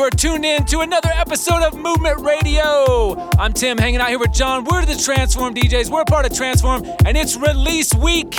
[0.00, 3.28] You are tuned in to another episode of Movement Radio.
[3.38, 4.64] I'm Tim hanging out here with John.
[4.64, 5.90] We're the Transform DJs.
[5.90, 8.34] We're part of Transform, and it's release week.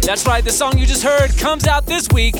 [0.00, 2.34] That's right, the song you just heard comes out this week.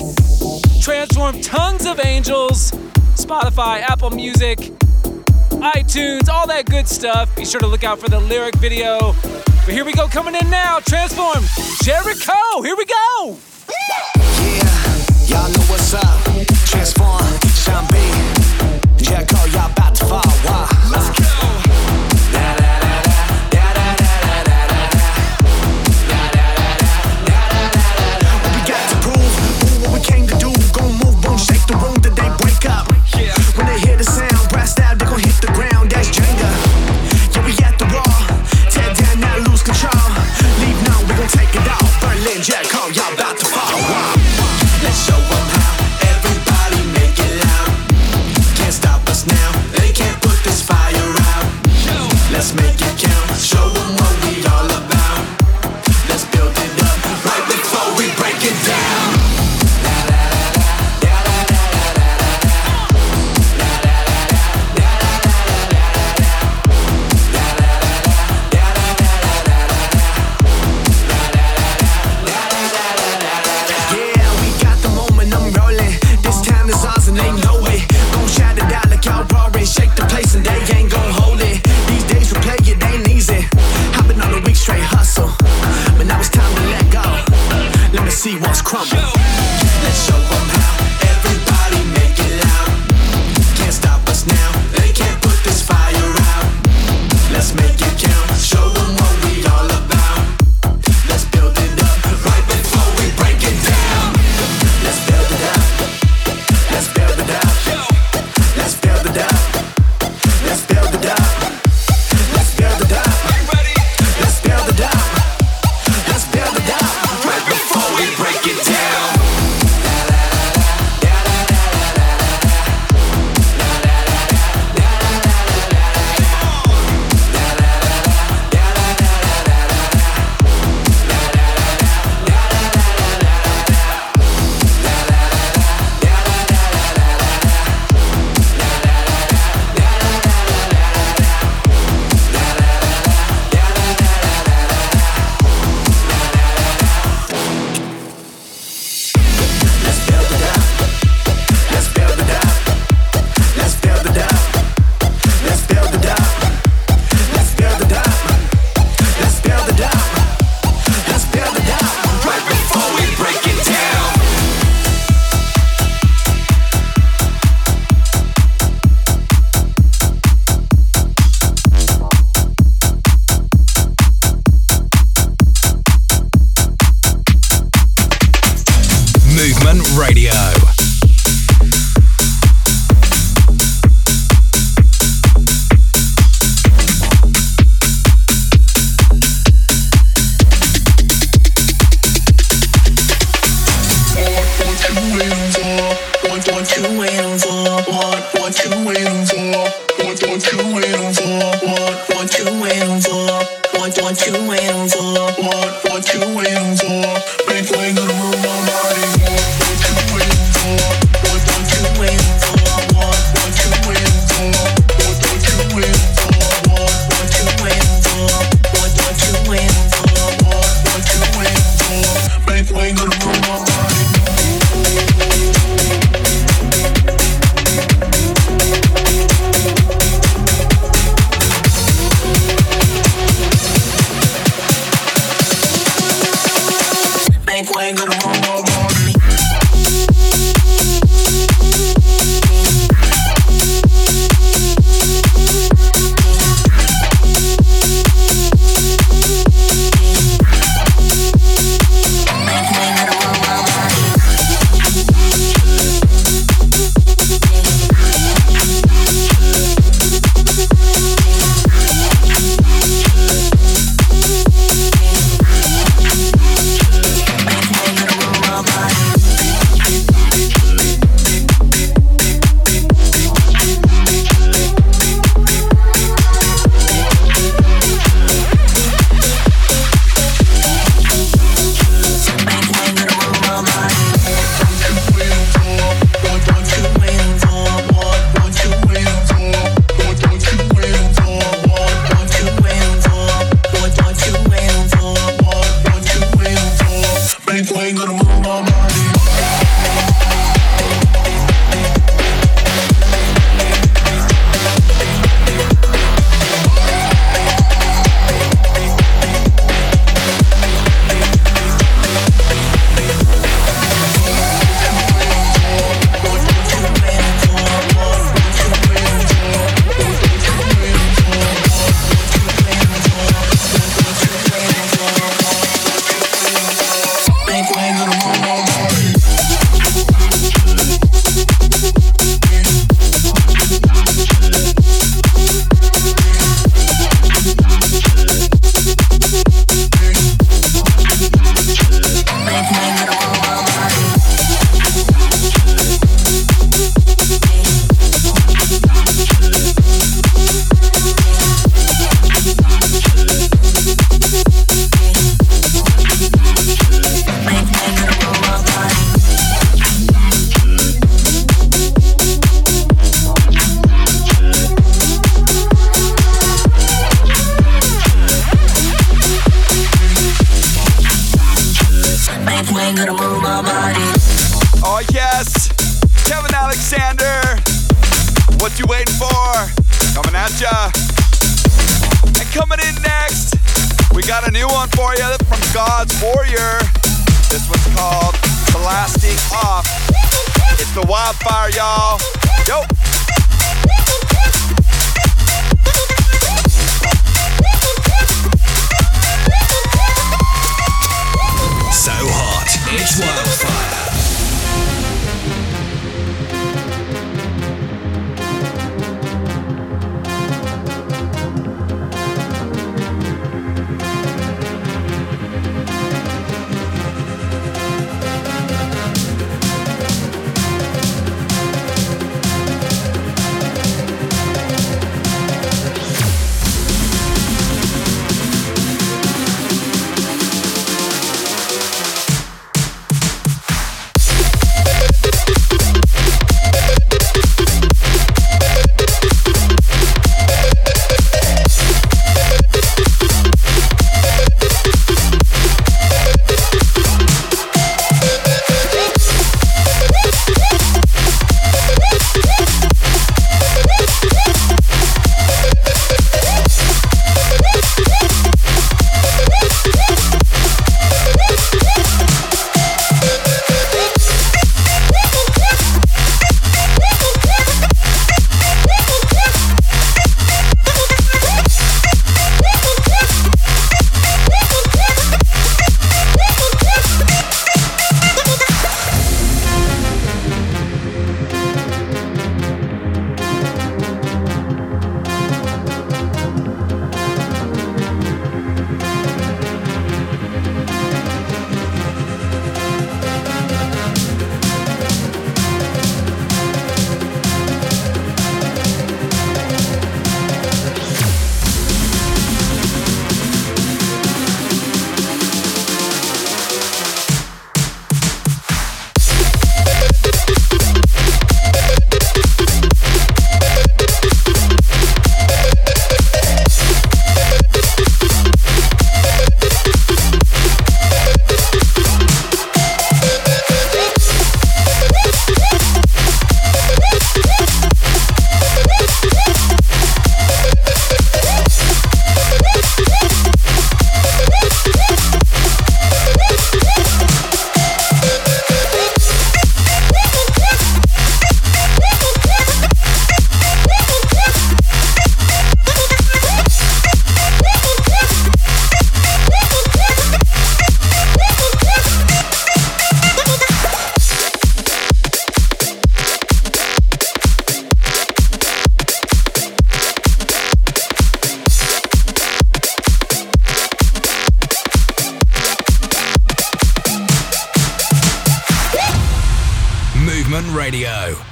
[0.81, 2.71] Transform Tongues of Angels,
[3.13, 4.57] Spotify, Apple Music,
[5.61, 7.35] iTunes, all that good stuff.
[7.35, 9.13] Be sure to look out for the lyric video.
[9.21, 10.79] But here we go, coming in now.
[10.79, 11.43] Transform
[11.83, 12.63] Jericho.
[12.63, 13.37] Here we go.
[13.69, 14.65] Yeah,
[15.27, 17.23] y'all know what's up transform.
[17.63, 18.11] Zombie
[18.97, 21.36] 结构要 battle go.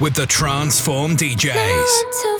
[0.00, 2.35] With the Transform DJs.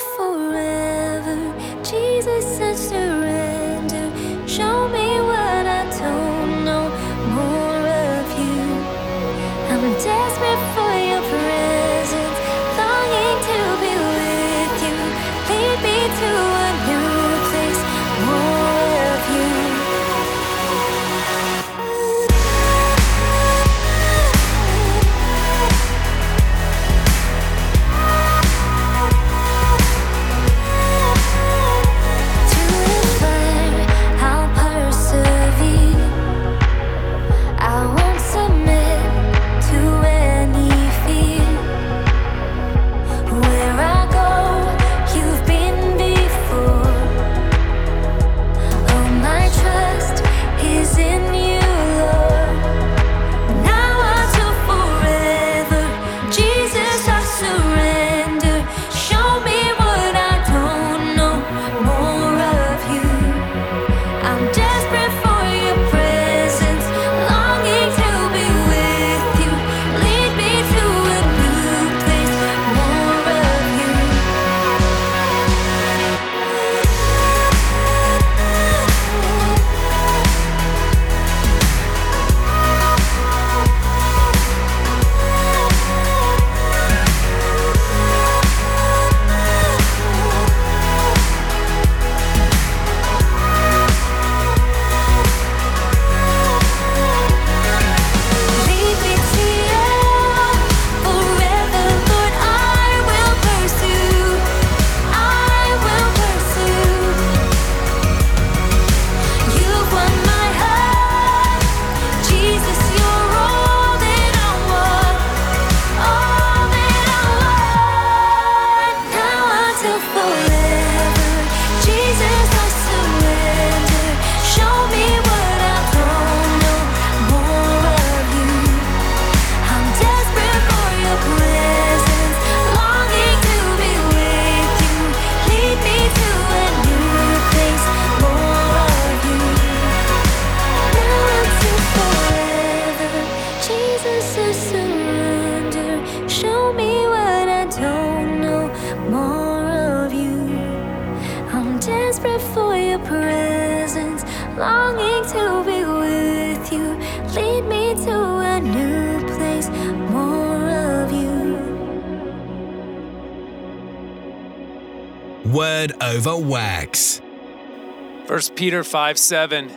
[168.26, 169.70] 1 Peter 5 7.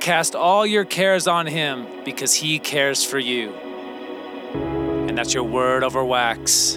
[0.00, 3.52] Cast all your cares on him because he cares for you.
[5.08, 6.76] And that's your word over wax.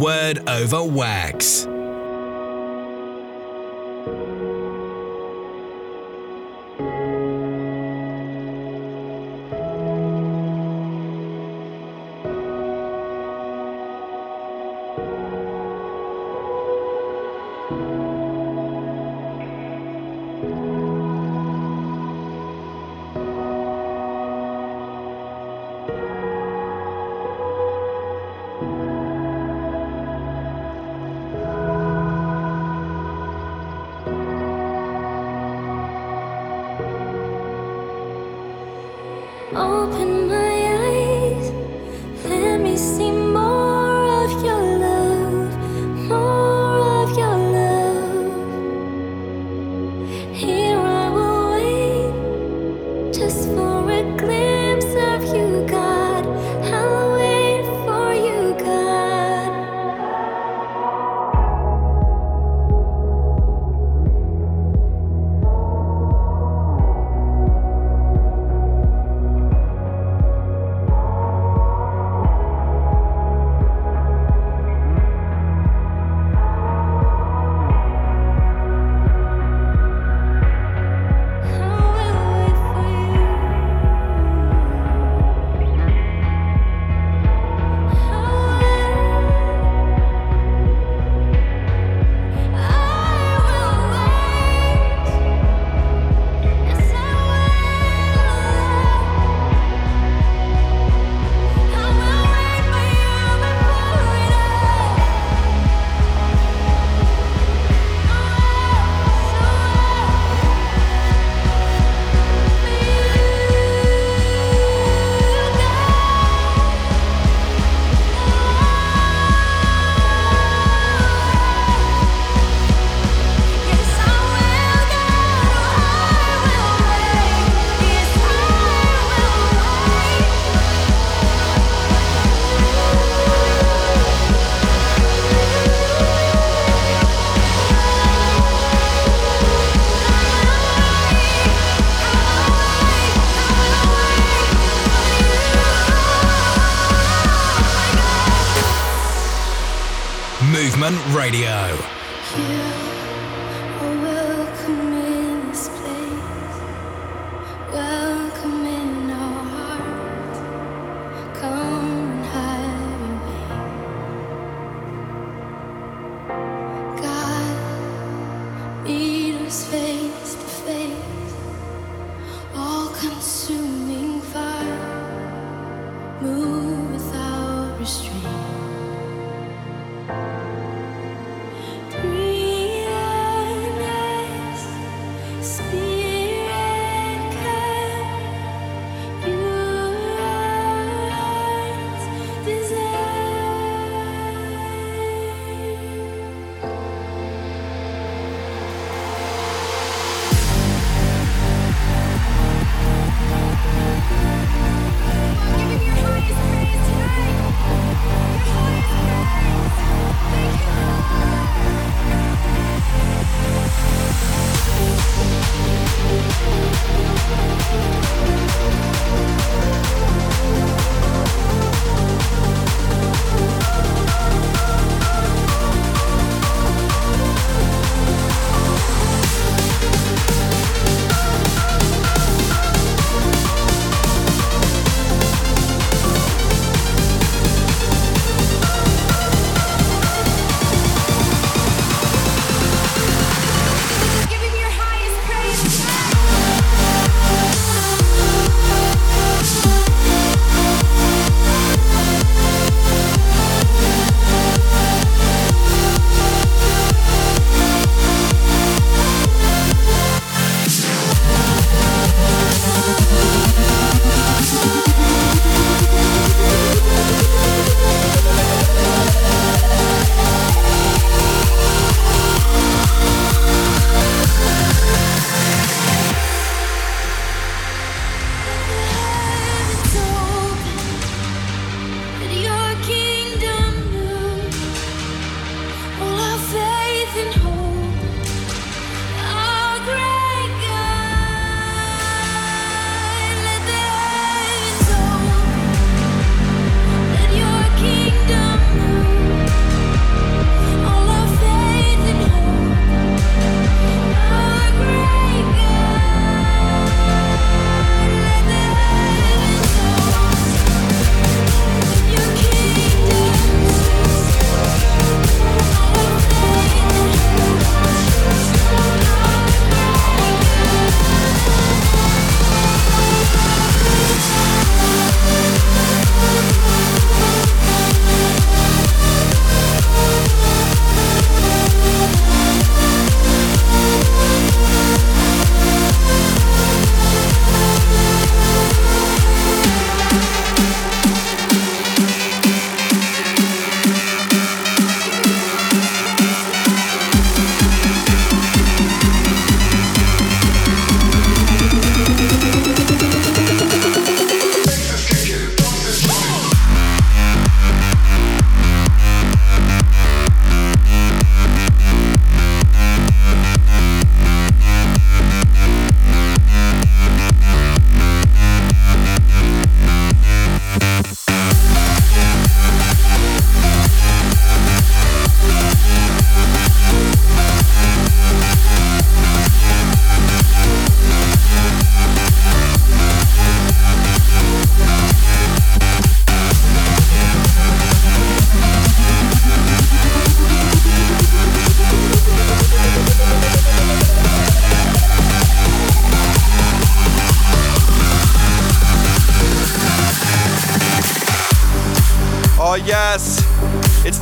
[0.00, 1.66] Word over wax.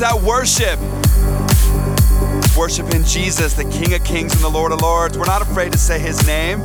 [0.01, 0.81] That worship.
[2.57, 5.19] Worshiping Jesus, the King of Kings and the Lord of Lords.
[5.19, 6.61] We're not afraid to say his name.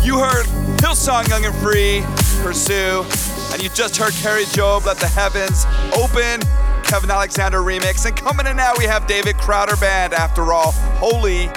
[0.00, 0.46] You heard
[0.80, 2.02] Hillsong Young and Free,
[2.42, 3.04] Pursue,
[3.52, 6.40] and you just heard Kari Jobe, Let the Heavens Open,
[6.82, 8.06] Kevin Aleksander remix.
[8.06, 11.50] And coming in now, we have David Crowder Band, after all, Holy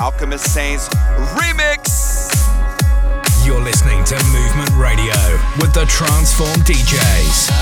[0.00, 0.88] Alchemist Saints
[1.38, 2.34] remix.
[3.46, 5.14] You're listening to Movement Radio
[5.60, 7.54] with the Transform DJs.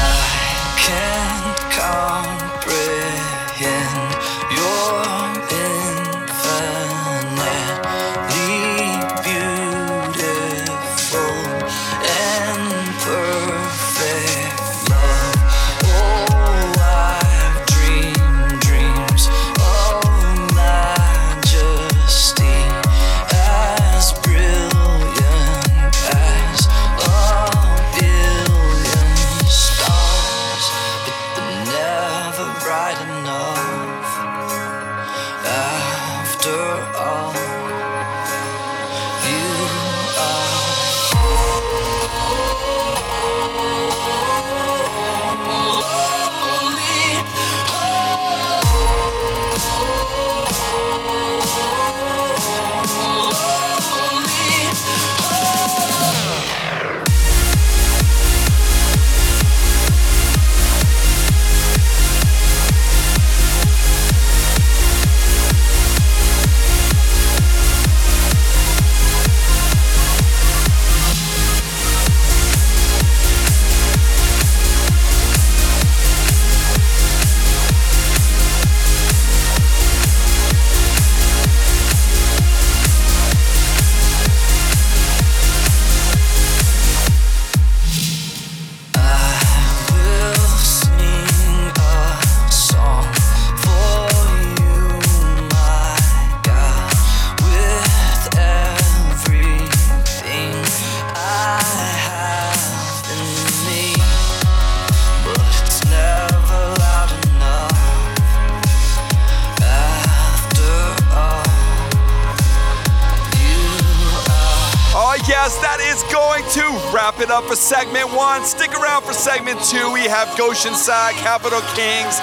[117.36, 118.42] Up for segment one.
[118.46, 119.92] Stick around for segment two.
[119.92, 122.18] We have Goshen Sai, Capital Kings.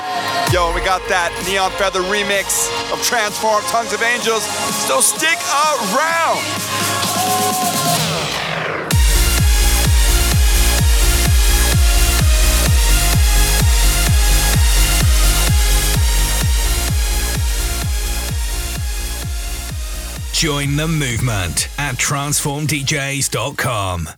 [0.52, 4.44] Yo, we got that Neon Feather remix of Transform Tongues of Angels.
[4.90, 5.38] So stick
[5.94, 6.42] around.
[20.34, 24.10] Join the movement at transformdjs.com.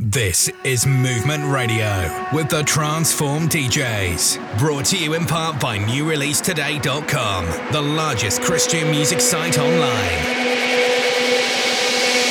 [0.00, 4.56] This is Movement Radio with the Transform DJs.
[4.56, 10.22] Brought to you in part by NewReleaseToday.com, the largest Christian music site online.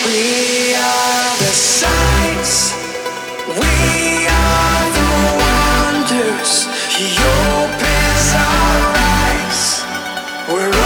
[0.06, 2.72] We are the signs.
[3.60, 5.12] We are the
[5.44, 6.68] wonders.
[6.96, 9.84] He opens our eyes.
[10.48, 10.77] We're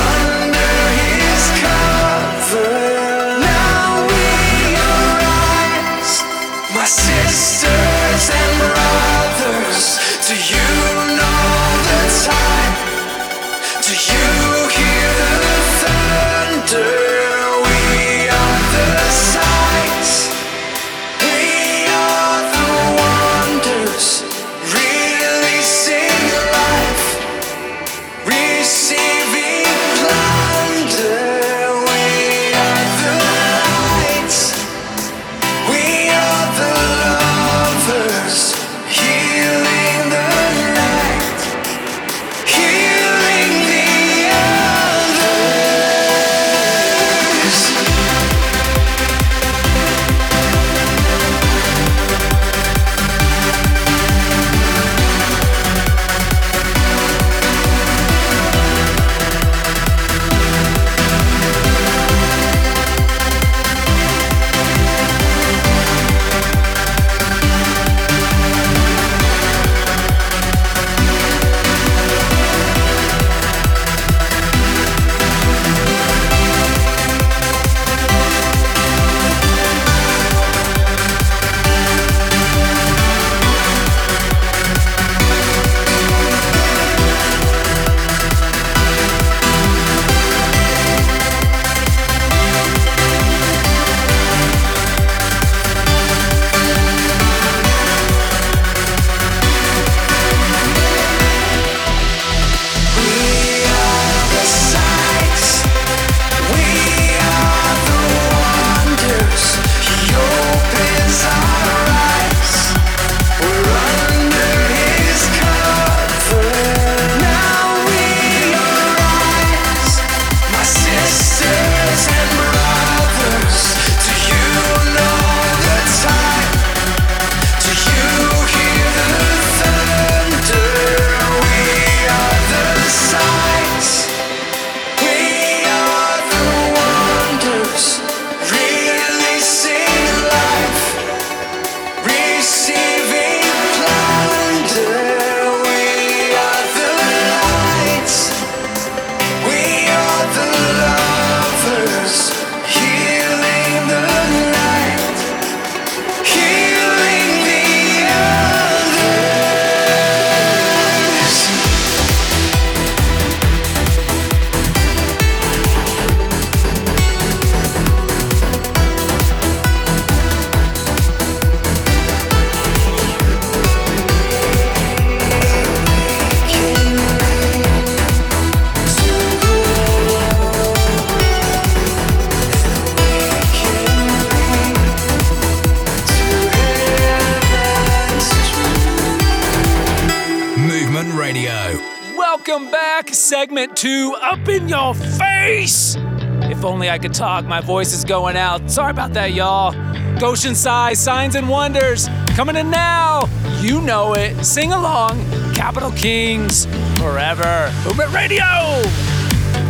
[193.67, 195.95] to up in your face.
[196.43, 198.69] If only I could talk, my voice is going out.
[198.69, 199.71] Sorry about that, y'all.
[200.19, 203.27] Goshen Sai, Signs and Wonders, coming in now.
[203.61, 204.43] You know it.
[204.43, 205.23] Sing along.
[205.53, 206.65] Capital Kings,
[206.97, 207.71] forever.
[207.85, 208.45] Movement Radio.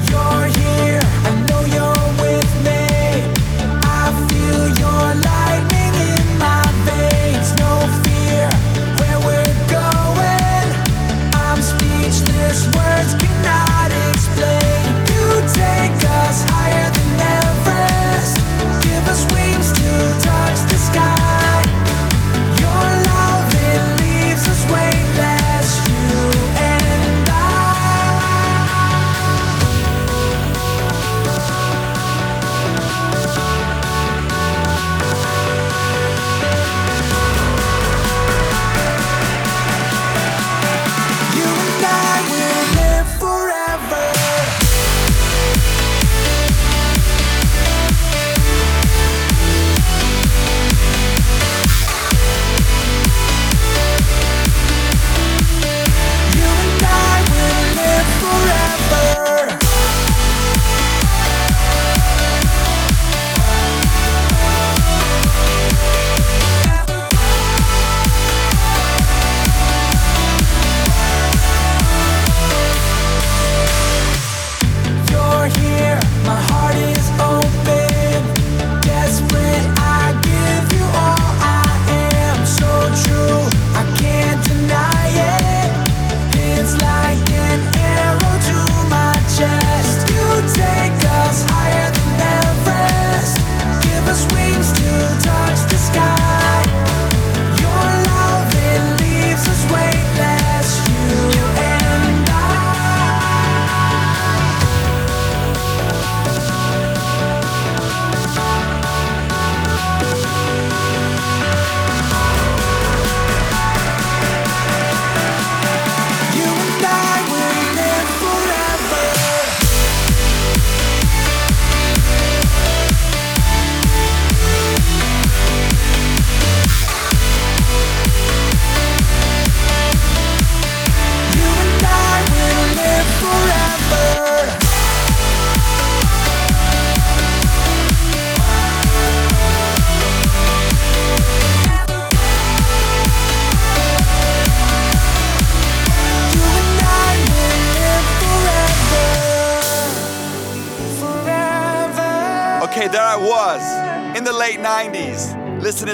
[0.10, 0.61] You're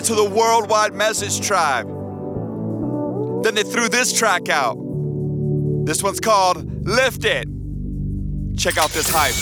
[0.04, 1.88] To the World Wide Message Tribe.
[3.44, 4.78] Then they threw this track out.
[5.86, 7.48] This one's called Lift It.
[8.58, 9.34] Check out this hype.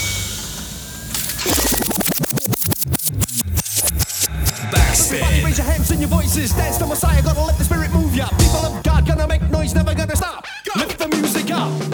[4.71, 5.43] Backspin.
[5.43, 6.53] Raise your hands and your voices.
[6.53, 7.21] Dance to Messiah.
[7.21, 8.29] Gotta let the spirit move ya.
[8.29, 10.45] People of God, gonna make noise, never gonna stop.
[10.63, 10.79] Go.
[10.79, 11.84] Lift the music up.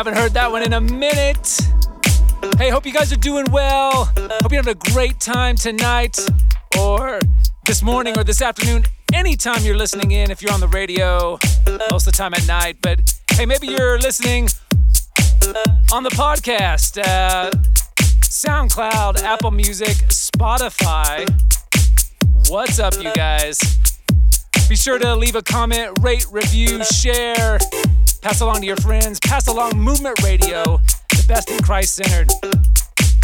[0.00, 1.60] Haven't heard that one in a minute.
[2.56, 4.06] Hey, hope you guys are doing well.
[4.16, 6.18] Hope you're having a great time tonight
[6.78, 7.20] or
[7.66, 8.84] this morning or this afternoon.
[9.12, 11.38] Anytime you're listening in, if you're on the radio,
[11.90, 12.78] most of the time at night.
[12.80, 14.48] But hey, maybe you're listening
[15.92, 17.50] on the podcast, uh,
[18.22, 21.28] SoundCloud, Apple Music, Spotify.
[22.48, 23.89] What's up, you guys?
[24.70, 27.58] Be sure to leave a comment, rate, review, share,
[28.22, 30.62] pass along to your friends, pass along Movement Radio,
[31.08, 32.30] the best in Christ centered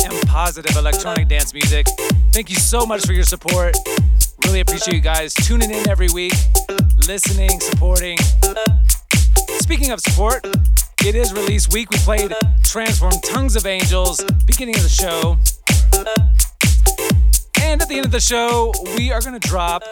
[0.05, 1.86] and positive electronic dance music.
[2.32, 3.76] Thank you so much for your support.
[4.44, 6.32] Really appreciate you guys tuning in every week,
[7.07, 8.18] listening, supporting.
[9.61, 10.44] Speaking of support,
[11.05, 11.88] it is release week.
[11.92, 12.34] We played
[12.64, 16.36] Transform Tongues of Angels, beginning of the show.
[17.67, 19.83] And at the end of the show, we are going to drop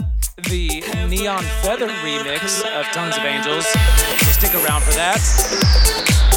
[0.48, 3.66] the Neon Feather remix of Tongues of Angels.
[3.66, 5.20] So stick around for that.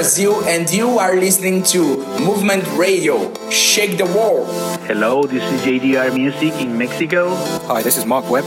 [0.00, 3.30] Brazil, and you are listening to Movement Radio.
[3.50, 4.48] Shake the world.
[4.86, 7.28] Hello, this is JDR Music in Mexico.
[7.68, 8.46] Hi, this is Mark Webb,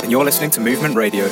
[0.00, 1.24] and you're listening to Movement Radio.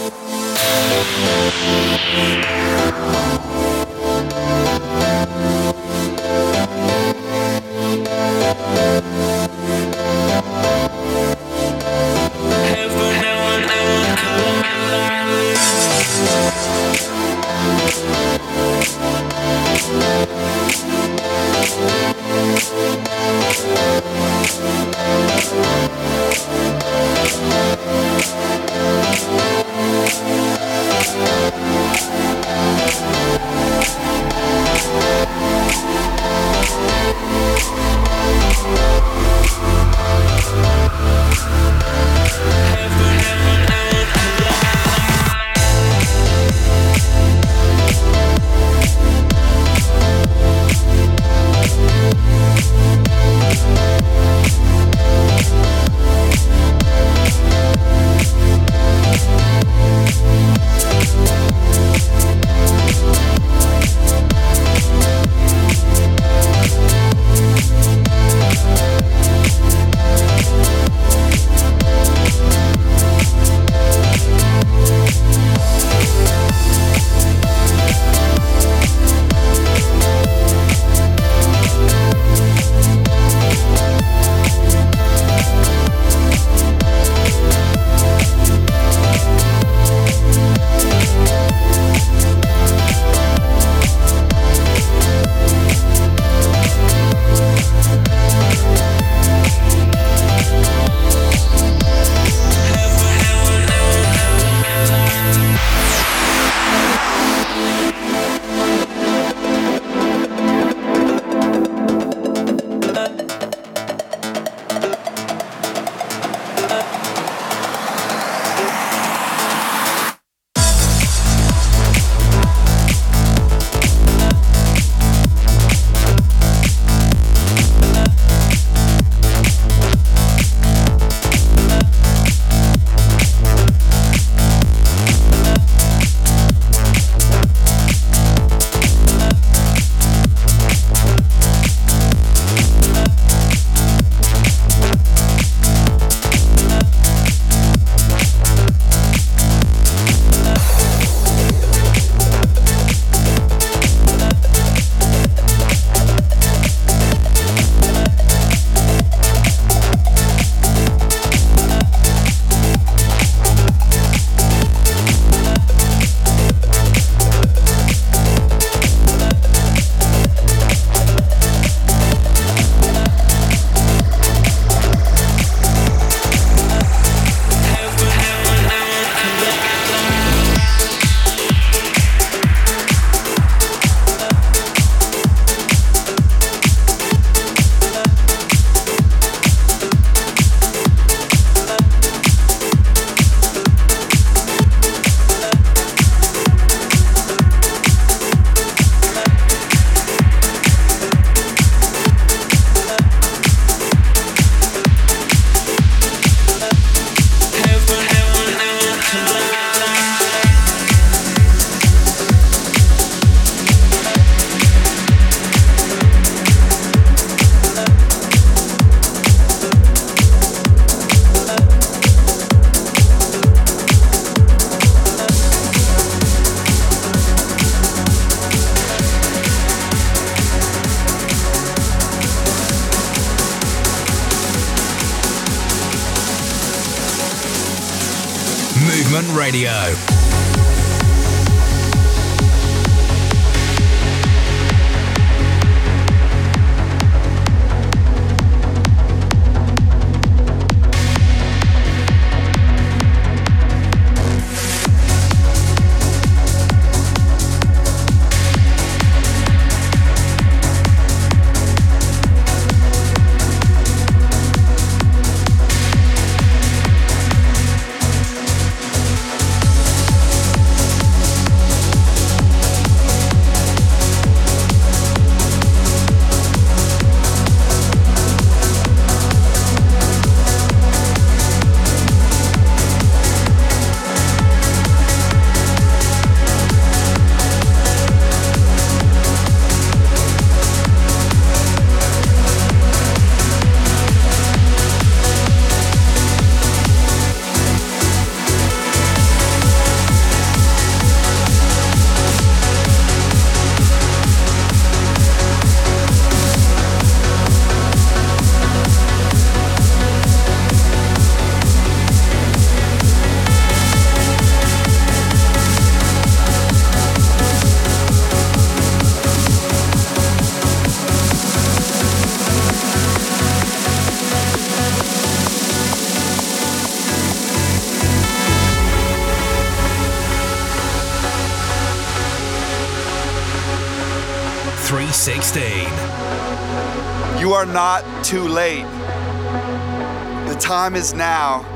[338.78, 341.66] The time is now.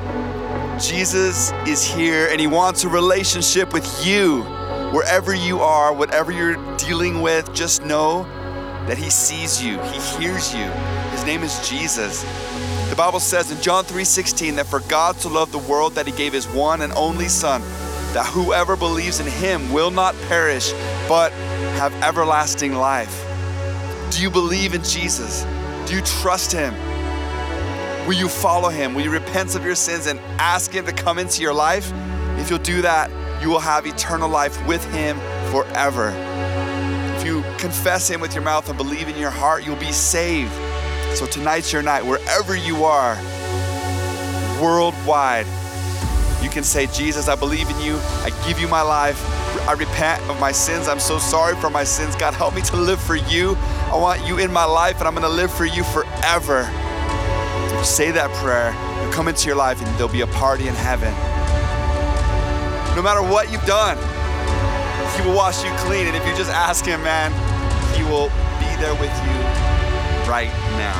[0.80, 4.42] Jesus is here and he wants a relationship with you.
[4.92, 8.24] Wherever you are, whatever you're dealing with, just know
[8.86, 10.64] that he sees you, he hears you.
[11.10, 12.22] His name is Jesus.
[12.90, 16.12] The Bible says in John 3:16 that for God so loved the world that he
[16.12, 17.62] gave his one and only son
[18.12, 20.72] that whoever believes in him will not perish
[21.08, 21.32] but
[21.80, 23.24] have everlasting life.
[24.10, 25.44] Do you believe in Jesus?
[25.86, 26.74] Do you trust him?
[28.06, 28.94] Will you follow him?
[28.94, 31.92] Will you repent of your sins and ask him to come into your life?
[32.38, 33.10] If you'll do that,
[33.42, 35.18] you will have eternal life with him
[35.50, 36.12] forever.
[37.16, 40.52] If you confess him with your mouth and believe in your heart, you'll be saved.
[41.14, 43.16] So tonight's your night, wherever you are,
[44.60, 45.46] worldwide,
[46.42, 47.96] you can say, Jesus, I believe in you.
[48.22, 49.18] I give you my life.
[49.66, 50.88] I repent of my sins.
[50.88, 52.16] I'm so sorry for my sins.
[52.16, 53.56] God, help me to live for you.
[53.94, 56.64] I want you in my life, and I'm going to live for you forever.
[57.84, 61.14] Say that prayer, you'll come into your life, and there'll be a party in heaven.
[62.96, 63.96] No matter what you've done,
[65.14, 66.08] He will wash you clean.
[66.08, 67.30] And if you just ask Him, man,
[67.94, 69.38] He will be there with you
[70.28, 70.98] right now.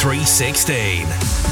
[0.00, 1.49] 316.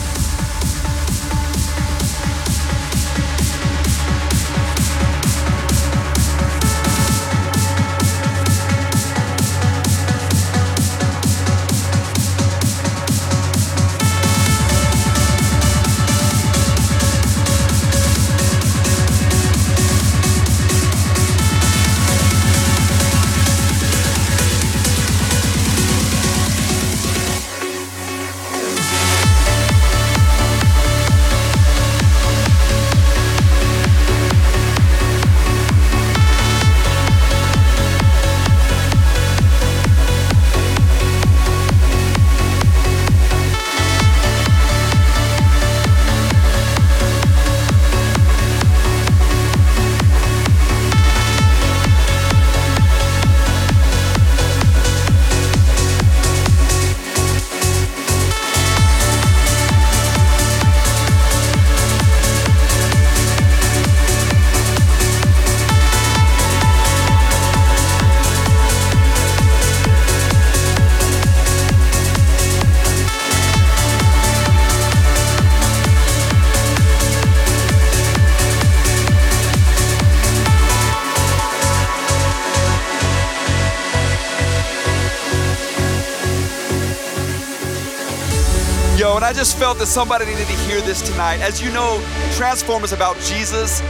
[89.69, 91.43] Felt that somebody needed to hear this tonight.
[91.43, 92.03] As you know,
[92.39, 93.83] Transform is about Jesus,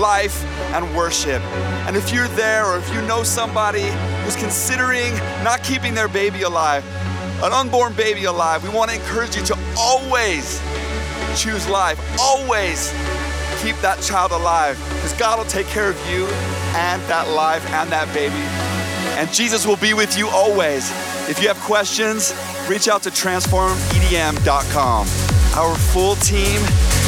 [0.00, 1.42] life, and worship.
[1.86, 3.90] And if you're there or if you know somebody
[4.24, 5.12] who's considering
[5.44, 6.82] not keeping their baby alive,
[7.42, 10.62] an unborn baby alive, we want to encourage you to always
[11.36, 12.00] choose life.
[12.18, 12.88] Always
[13.60, 16.24] keep that child alive because God will take care of you
[16.72, 18.34] and that life and that baby.
[19.20, 20.90] And Jesus will be with you always.
[21.28, 22.32] If you have questions,
[22.68, 25.06] reach out to transformedm.com.
[25.56, 26.60] Our full team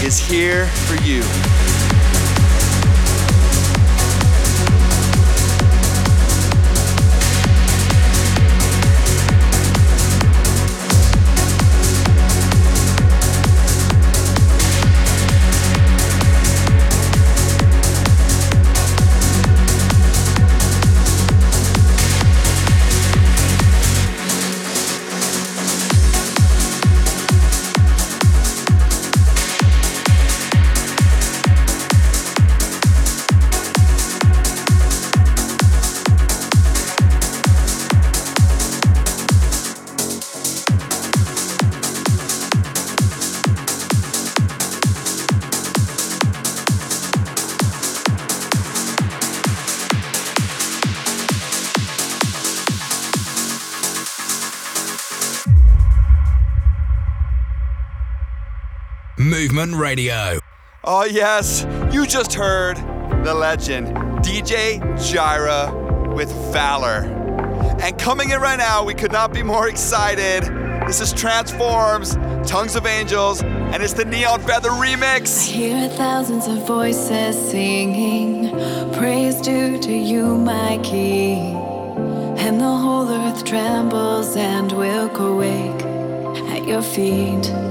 [0.02, 1.22] is here for you.
[59.60, 60.38] Movement Radio.
[60.84, 62.78] Oh, yes, you just heard
[63.26, 63.88] the legend,
[64.24, 67.04] DJ Jireh with Valour.
[67.82, 70.44] And coming in right now, we could not be more excited.
[70.86, 72.14] This is Transforms,
[72.48, 75.50] Tongues of Angels, and it's the Neon Feather remix.
[75.50, 78.52] I hear thousands of voices singing
[78.94, 81.54] praise due to you, my King.
[82.38, 85.84] And the whole earth trembles and will awake
[86.48, 87.69] at your feet.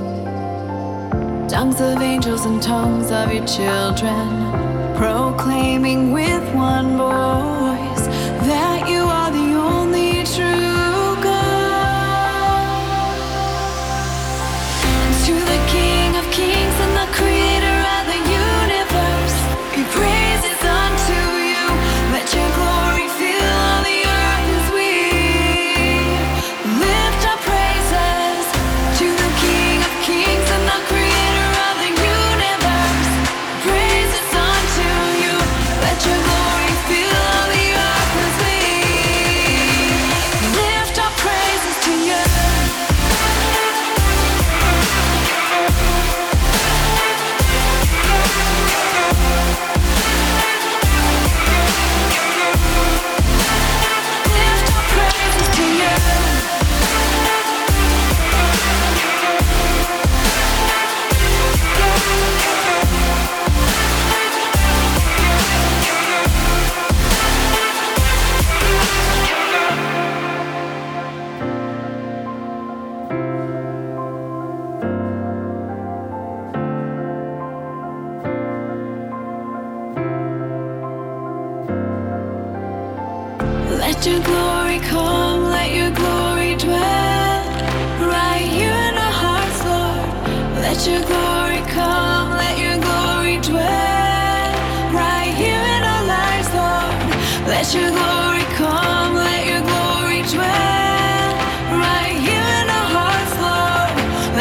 [1.50, 5.79] Tongues of angels and tongues of your children, proclaiming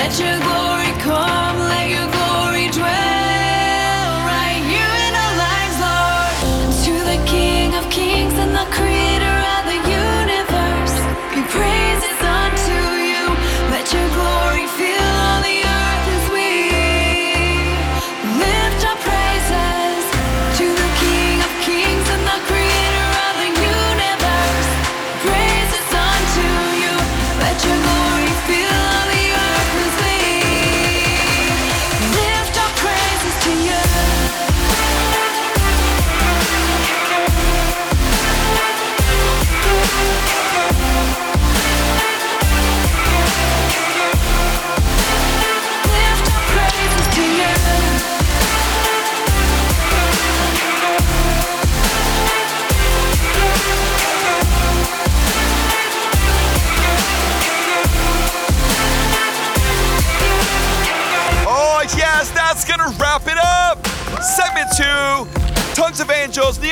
[0.09, 0.47] Let your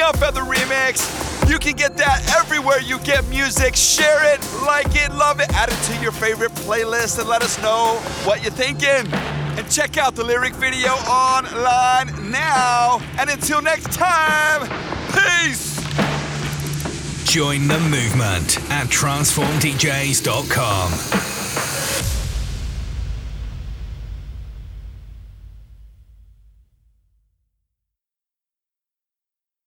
[0.06, 1.50] Neon Feather Remix.
[1.50, 3.74] You can get that everywhere you get music.
[3.74, 7.60] Share it, like it, love it, add it to your favorite playlist, and let us
[7.60, 9.12] know what you're thinking.
[9.12, 13.00] And check out the lyric video online now.
[13.18, 14.68] And until next time,
[15.12, 15.74] peace.
[17.24, 21.25] Join the movement at transformdjs.com.